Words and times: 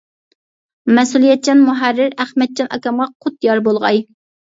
مەسئۇلىيەتچان 0.99 1.63
مۇھەررىر 1.69 2.19
ئەخمەتجان 2.25 2.73
ئاكامغا 2.75 3.11
قۇت 3.15 3.51
يار 3.53 3.67
بولغاي! 3.73 4.07